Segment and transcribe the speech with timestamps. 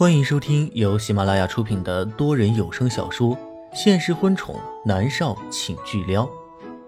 [0.00, 3.36] 欢迎收听由喜马拉雅出品的多人有声小说
[3.74, 6.24] 《现实婚宠男少请巨撩》，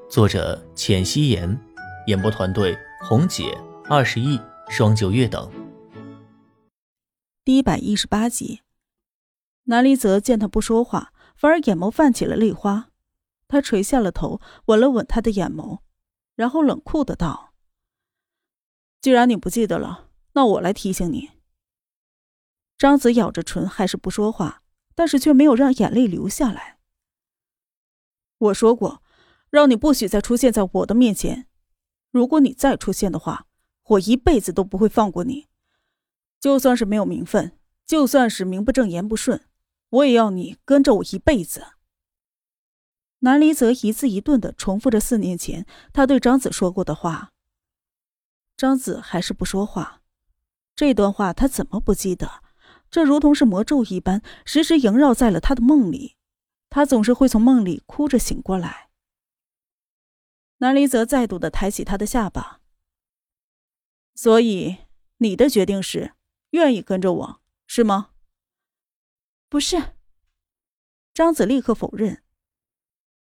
[0.08, 1.60] 作者：浅汐颜，
[2.06, 2.74] 演播团队：
[3.06, 3.54] 红姐、
[3.84, 4.40] 二十亿、
[4.70, 5.52] 双九月等。
[7.44, 8.62] 第一百一十八集，
[9.64, 12.88] 南离泽见他不说话，反而眼眸泛起了泪花。
[13.46, 15.80] 他垂下了头，吻了吻他的眼眸，
[16.34, 17.52] 然后冷酷的道
[19.02, 21.28] ：“既然你不记得了，那我来提醒你。”
[22.82, 24.64] 张子咬着唇，还是不说话，
[24.96, 26.80] 但是却没有让眼泪流下来。
[28.38, 29.04] 我说过，
[29.50, 31.46] 让你不许再出现在我的面前。
[32.10, 33.46] 如果你再出现的话，
[33.84, 35.46] 我一辈子都不会放过你。
[36.40, 37.56] 就算是没有名分，
[37.86, 39.46] 就算是名不正言不顺，
[39.90, 41.64] 我也要你跟着我一辈子。
[43.20, 47.30] 南离泽一字一顿的重复着四年前他对张子说过的话。
[48.56, 50.02] 张子还是不说话，
[50.74, 52.41] 这段话他怎么不记得？
[52.92, 56.18] 这如同是魔咒一般，时时萦绕在了他的梦里。
[56.68, 58.90] 他总是会从梦里哭着醒过来。
[60.58, 62.60] 南离泽再度的抬起他的下巴。
[64.14, 64.76] 所以
[65.16, 66.12] 你的决定是
[66.50, 68.10] 愿意跟着我，是吗？
[69.48, 69.94] 不是。
[71.14, 72.22] 张子立刻否认。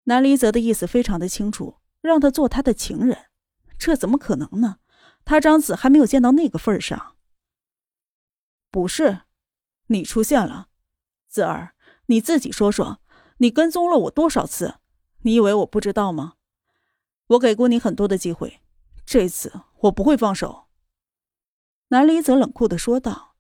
[0.03, 3.31] 南离泽的意思非常的清楚，让他做他的情人，
[3.79, 4.77] 这怎么可能呢？
[5.25, 7.17] 他张子还没有见到那个份上。
[8.69, 9.21] 不是，
[9.87, 10.69] 你出现了，
[11.27, 11.75] 子儿，
[12.07, 13.01] 你自己说说，
[13.37, 14.75] 你跟踪了我多少次？
[15.23, 16.35] 你以为我不知道吗？
[17.27, 18.61] 我给过你很多的机会，
[19.05, 20.67] 这次我不会放手。
[21.89, 23.35] 南离泽冷酷的说道。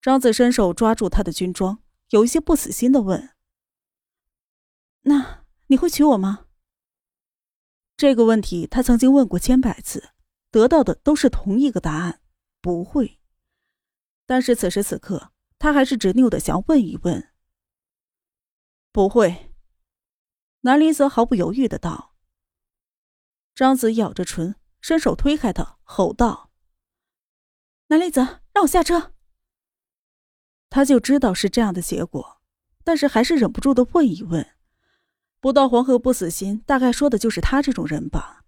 [0.00, 3.30] 张子伸手抓住他的军装，有一些不死心的问
[5.02, 6.46] ：“那？”你会娶我吗？
[7.96, 10.10] 这个问题他曾经问过千百次，
[10.50, 12.20] 得到的都是同一个答案：
[12.60, 13.20] 不会。
[14.26, 17.32] 但是此时此刻，他还是执拗的想问一问。
[18.90, 19.52] 不会。
[20.62, 22.16] 南离泽毫不犹豫的道。
[23.54, 26.50] 张子咬着唇，伸手推开他，吼道
[27.88, 29.12] ：“南离泽，让我下车！”
[30.70, 32.40] 他就知道是这样的结果，
[32.82, 34.56] 但是还是忍不住的问一问。
[35.40, 38.46] 不到黄河不死心，大概说的就是他这种人吧。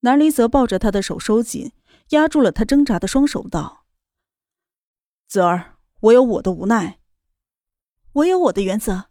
[0.00, 1.72] 南离泽抱着他的手收紧，
[2.10, 3.81] 压住了他挣扎的双手，道
[5.32, 7.00] ：“子儿，我有我的无奈，
[8.12, 9.08] 我有我的原则。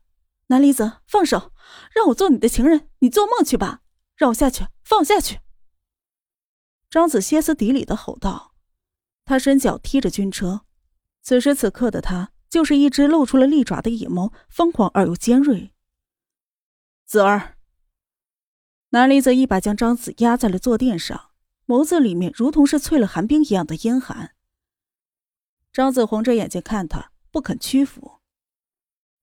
[0.49, 1.51] 南离泽，放手，
[1.95, 3.81] 让我做你的情人，你做梦去吧！
[4.15, 5.39] 让我下去，放下去！”
[6.91, 8.53] 张子歇斯底里的吼道。
[9.25, 10.61] 他伸脚踢着军车，
[11.23, 15.73] 此时此刻的他，就是一只露出了利爪的野猫，疯狂而又尖锐。
[17.07, 17.57] 子儿，
[18.89, 21.31] 南离泽一把将张子压在了坐垫上，
[21.65, 24.35] 眸子里面如同是淬了寒冰一样的阴寒。
[25.71, 28.19] 张子红着眼睛看他，不肯屈服。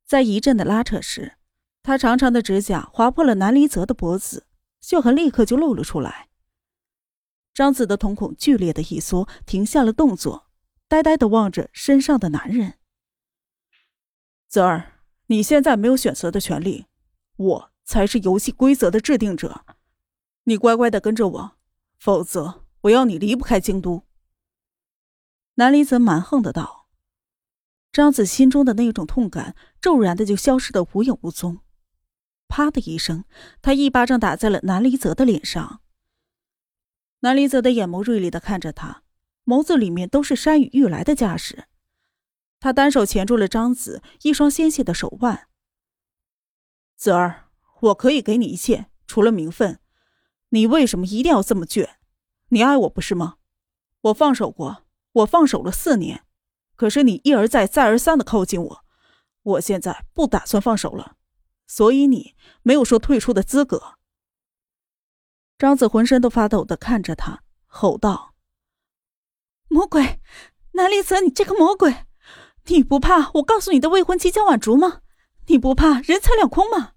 [0.05, 1.35] 在一阵的拉扯时，
[1.83, 4.47] 他长长的指甲划破了南离泽的脖子，
[4.81, 6.29] 血痕立刻就露了出来。
[7.53, 10.47] 张子的瞳孔剧烈的一缩，停下了动作，
[10.87, 12.75] 呆呆的望着身上的男人。
[14.49, 16.87] 泽儿，你现在没有选择的权利，
[17.37, 17.71] 我。
[17.89, 19.65] 才是游戏规则的制定者，
[20.45, 21.53] 你乖乖的跟着我，
[21.99, 24.05] 否则我要你离不开京都。”
[25.59, 26.87] 南离泽蛮横的道。
[27.91, 31.59] 张子心中的那种痛感骤然的就消失的无影无踪。
[32.47, 33.25] 啪的一声，
[33.61, 35.81] 他一巴掌打在了南离泽的脸上。
[37.21, 39.03] 南离泽的眼眸锐利的看着他，
[39.45, 41.65] 眸子里面都是山雨欲来的架势。
[42.61, 45.49] 他单手钳住了张子一双纤细的手腕，
[46.97, 47.47] 子儿。
[47.81, 49.81] 我可以给你一切，除了名分。
[50.49, 51.91] 你为什么一定要这么倔？
[52.49, 53.37] 你爱我不是吗？
[54.01, 56.25] 我放手过，我放手了四年，
[56.77, 58.85] 可是你一而再、再而三的靠近我，
[59.43, 61.17] 我现在不打算放手了，
[61.67, 63.95] 所以你没有说退出的资格。
[65.59, 68.35] 张子浑身都发抖的看着他，吼道
[69.67, 70.21] ：“魔鬼，
[70.73, 72.07] 南离泽，你这个魔鬼，
[72.67, 75.01] 你不怕我告诉你的未婚妻江婉竹吗？
[75.47, 76.93] 你不怕人财两空吗？”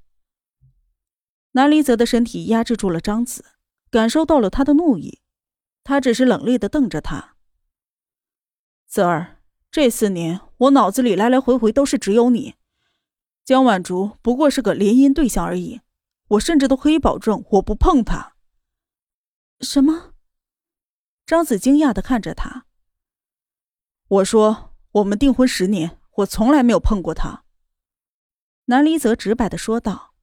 [1.53, 3.45] 南离泽的身体压制住了张子，
[3.89, 5.21] 感受到了他的怒意，
[5.83, 7.35] 他只是冷厉的瞪着他。
[8.91, 9.37] 子儿，
[9.71, 12.55] 这四年我脑子里来来回回都是只有你，
[13.45, 15.79] 江晚竹不过是个联姻对象而已，
[16.27, 18.35] 我甚至都可以保证我不碰她。
[19.61, 20.13] 什么？
[21.25, 22.65] 张子惊讶的看着他。
[24.09, 27.45] 我说我们订婚十年，我从来没有碰过她。
[28.65, 30.13] 南离泽直白的说道。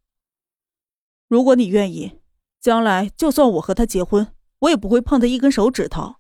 [1.26, 2.21] 如果你愿意，
[2.61, 6.17] 将来就算我和他结婚，我也不会碰他一根手指头。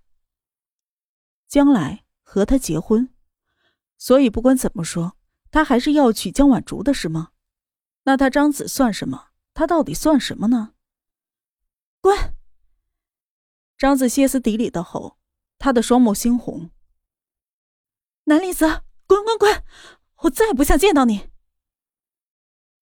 [1.46, 3.08] 将来和他结婚，
[3.96, 5.16] 所以不管怎么说，
[5.50, 7.30] 他还是要娶江婉竹的，是吗？
[8.02, 9.28] 那他张子算什么？
[9.54, 10.74] 他到底算什么呢？
[12.02, 12.34] 滚！
[13.78, 15.16] 张子歇斯底里的吼，
[15.56, 16.70] 他的双目猩红。
[18.24, 19.64] 南离泽，滚滚滚！
[20.24, 21.30] 我再也不想见到你。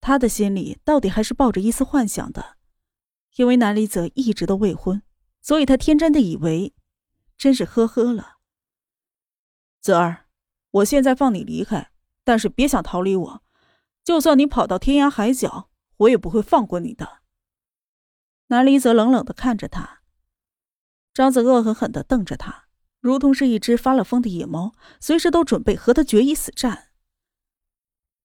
[0.00, 2.56] 他的心里到底还是抱着一丝幻想的，
[3.36, 5.00] 因为南离泽一直都未婚，
[5.40, 6.74] 所以他天真的以为，
[7.38, 8.35] 真是呵呵了。
[9.86, 10.26] 泽儿，
[10.72, 11.92] 我现在放你离开，
[12.24, 13.42] 但是别想逃离我，
[14.02, 17.18] 就算你跑到天涯海角，我也不会放过你的。
[18.48, 20.00] 南离泽冷冷的看着他。
[21.14, 22.64] 张子恶狠狠地瞪着他，
[22.98, 26.88] 如同是一只发了疯的野猫，随时都准备和他决一死战。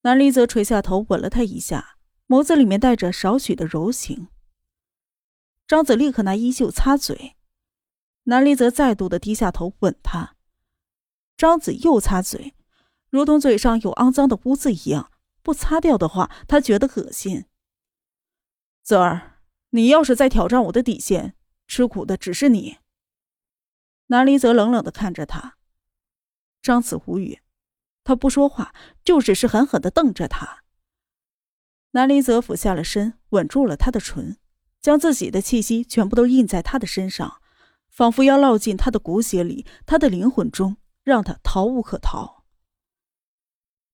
[0.02, 1.98] 南离泽垂下头，吻了他一下，
[2.28, 4.30] 眸子里面带着少许的柔情。
[5.68, 7.36] 张子立刻拿衣袖擦嘴，
[8.24, 10.36] 南离泽再度的低下头吻他，
[11.36, 12.54] 张子又擦嘴，
[13.10, 15.12] 如同嘴上有肮脏的污渍一样，
[15.42, 17.46] 不擦掉的话，他觉得恶心。
[18.84, 19.40] 泽儿，
[19.72, 21.36] 你要是再挑战我的底线，
[21.68, 22.78] 吃苦的只是你。
[24.08, 25.58] 南离泽冷冷的看着他，
[26.62, 27.40] 张子无语，
[28.04, 28.74] 他不说话，
[29.04, 30.64] 就只是狠狠的瞪着他。
[31.92, 34.38] 南离泽俯下了身，吻住了他的唇，
[34.82, 37.42] 将自己的气息全部都印在他的身上，
[37.90, 42.46] 仿佛要烙进他的骨血里，他的灵魂中，让他逃无可逃。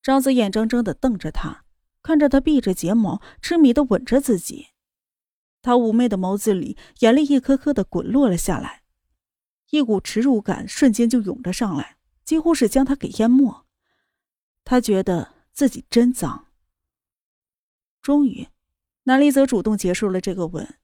[0.01, 1.65] 张子眼睁睁的瞪着他，
[2.01, 4.67] 看着他闭着睫毛，痴迷的吻着自己，
[5.61, 8.83] 他妩媚的眸子里，眼泪一颗颗的滚落了下来。
[9.71, 13.65] 一股耻辱感瞬间就涌了上来，几乎是将他给淹没。
[14.63, 16.47] 他觉得自己真脏。
[18.01, 18.47] 终于，
[19.03, 20.79] 南离泽主动结束了这个吻，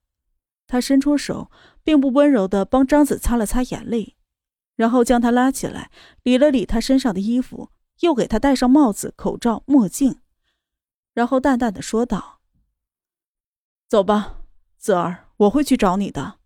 [0.68, 1.50] 他伸出手，
[1.82, 4.18] 并不温柔的帮张子擦了擦眼泪，
[4.76, 5.92] 然后将他拉起来，
[6.24, 10.20] 理了理他身上的衣服，又给他戴上帽子、口罩、墨镜，
[11.14, 12.42] 然后淡淡的说道
[13.88, 14.42] ：“走吧，
[14.78, 16.40] 子儿，我会去找你的。”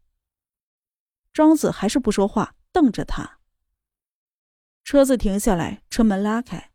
[1.31, 3.39] 庄子还是不说话，瞪着他。
[4.83, 6.71] 车子停下来，车门拉开，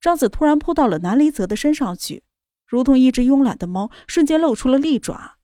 [0.00, 2.24] 张子突然扑到了南离泽的身上去，
[2.66, 5.38] 如同一只慵懒的猫，瞬间露出了利爪。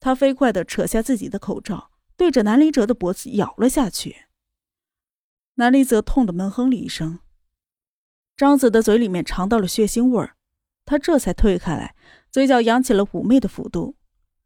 [0.00, 4.27] 他飞快的扯下自己的口罩，对着南离泽的脖子咬了下去。
[5.58, 7.18] 南离泽痛得闷哼了一声，
[8.36, 10.36] 张子的嘴里面尝到了血腥味儿，
[10.84, 11.96] 他这才退开来，
[12.30, 13.96] 嘴角扬起了妩媚的弧度，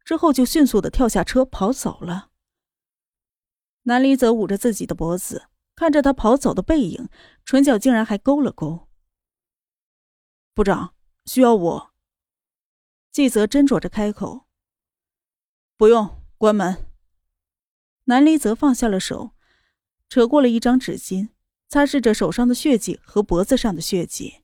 [0.07, 2.31] 之后就迅速的跳下车跑走了。
[3.83, 7.11] 南离则捂着自己的脖子，看着他跑走的背影，
[7.45, 8.89] 唇角竟然还勾了勾。
[10.55, 10.95] 部长
[11.27, 11.93] 需要我。
[13.11, 14.47] 季泽斟酌着开口
[15.77, 16.87] ：“不用，关门。”
[18.05, 19.33] 南离则放下了手，
[20.13, 21.31] 扯过了一张纸巾，
[21.71, 24.43] 擦拭着手上的血迹和脖子上的血迹。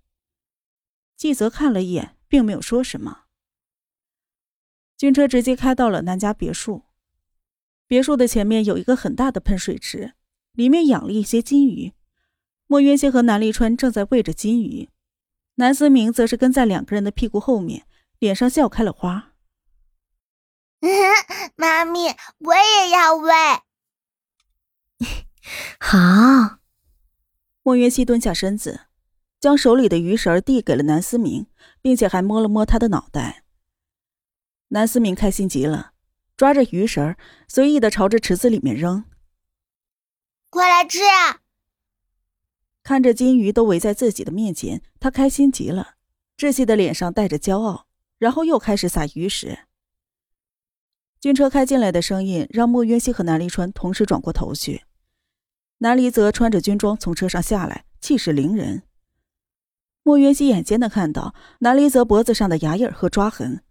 [1.14, 3.24] 季泽看了一眼，并没有说什么。
[4.96, 6.84] 军车直接开到了南家别墅。
[7.86, 10.14] 别墅的前面有一个很大的喷水池，
[10.52, 11.92] 里面养了一些金鱼。
[12.66, 14.88] 莫渊熙和南立川正在喂着金鱼，
[15.56, 17.86] 南思明则是跟在两个人的屁股后面，
[18.18, 19.34] 脸上笑开了花。
[21.56, 23.30] 妈咪，我也要喂。
[25.78, 26.58] 好。
[27.62, 28.82] 莫渊熙蹲下身子，
[29.40, 31.46] 将手里的鱼食递给了南思明，
[31.82, 33.44] 并且还摸了摸他的脑袋。
[34.68, 35.92] 南思明开心极了。
[36.36, 37.16] 抓着鱼食
[37.48, 39.04] 随意的朝着池子里面扔。
[40.50, 41.40] 快来吃啊！
[42.84, 45.96] 看着金鱼都围在自己的面前，他开心极了，
[46.36, 47.88] 窒息的脸上带着骄傲，
[48.18, 49.66] 然后又开始撒鱼食。
[51.18, 54.84] 军车开进来的声音让莫渊熙和南离川同时转过头去。
[55.78, 58.82] 南离则穿着军装从车上下来，气势凌人。
[60.02, 63.62] 莫云熙眼尖的看到南离则脖子上的牙印和抓痕，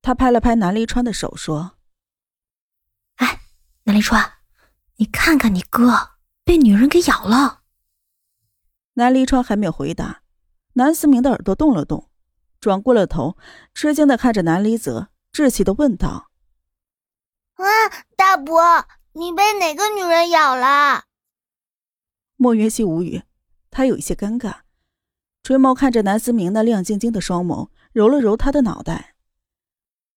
[0.00, 1.76] 他拍了拍南离川的手，说。
[3.16, 3.40] 哎
[3.84, 4.34] 南离川，
[4.96, 6.12] 你看看你哥
[6.44, 7.62] 被女人给咬了。
[8.94, 10.22] 南离川还没有回答，
[10.74, 12.08] 南思明的耳朵动了动，
[12.60, 13.36] 转过了头，
[13.74, 16.30] 吃惊的看着南离泽，稚气的问道
[17.58, 17.64] ：“啊，
[18.16, 21.04] 大伯，你被哪个女人咬了？”
[22.38, 23.22] 莫云溪无语，
[23.70, 24.60] 他有一些尴尬，
[25.42, 29.16] 垂眸看着南思明那亮晶晶的双眸，揉了揉他的脑袋。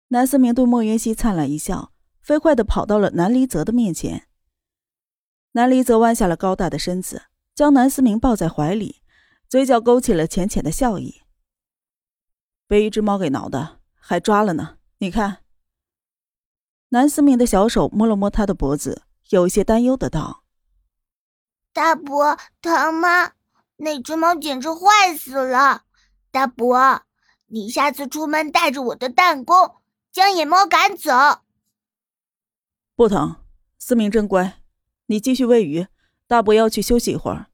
[0.07, 1.91] 南思明对莫云溪灿烂一笑。
[2.21, 4.27] 飞快的跑到了南离泽的面前。
[5.53, 7.23] 南离泽弯下了高大的身子，
[7.55, 9.01] 将南思明抱在怀里，
[9.49, 11.23] 嘴角勾起了浅浅的笑意。
[12.67, 14.77] 被一只猫给挠的，还抓了呢。
[14.99, 15.39] 你看。
[16.89, 20.40] 南思明的小手摸了摸他的脖子，有一些担忧的道
[21.73, 23.31] ：“大伯，疼吗？
[23.77, 25.83] 那只猫简直坏死了。
[26.29, 27.03] 大伯，
[27.47, 29.77] 你下次出门带着我的弹弓，
[30.11, 31.11] 将野猫赶走。
[32.95, 33.37] 不疼，
[33.79, 34.61] 思明真乖，
[35.07, 35.87] 你继续喂鱼，
[36.27, 37.47] 大伯要去休息一会儿。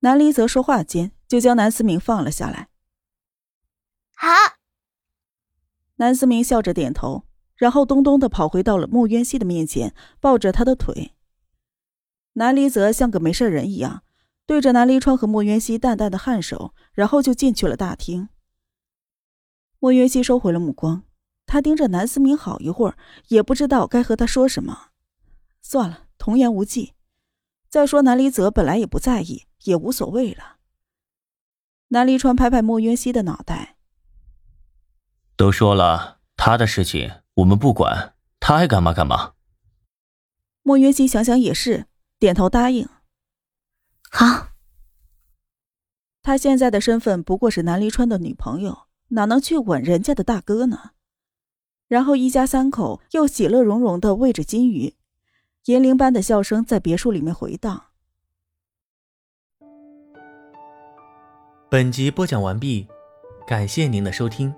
[0.00, 2.68] 南离泽说话间，就将南思明放了下来。
[4.14, 4.28] 好，
[5.96, 7.24] 南思明笑着点头，
[7.56, 11.14] 然后咚咚的跑回到了穆渊熙的面前，抱着他的腿。
[12.34, 14.02] 南离泽像个没事人一样，
[14.46, 18.28] 对着南离川和莫渊熙淡淡的颔首，然后就进去了大厅。
[19.78, 21.04] 莫渊熙收回了目光，
[21.44, 22.96] 他盯着南思明好一会儿，
[23.28, 24.88] 也不知道该和他说什么。
[25.60, 26.94] 算了，童言无忌。
[27.68, 30.56] 再说南离泽本来也不在意，也无所谓了。
[31.88, 33.76] 南离川拍拍莫渊熙的脑袋，
[35.36, 39.34] 都说了，他的事情我们不管，他爱干嘛干嘛。
[40.62, 41.86] 莫渊熙想想也是。
[42.22, 42.88] 点头答应。
[44.08, 44.50] 好。
[46.22, 50.92] 他现在的身份不过是南离川的女朋友，哪能去吻人家的大哥呢？
[51.88, 54.94] 然后一家三口又喜乐融融的喂着金鱼，
[55.64, 57.86] 银铃般的笑声在别墅里面回荡。
[61.68, 62.86] 本集播讲完毕，
[63.48, 64.54] 感谢您的收听。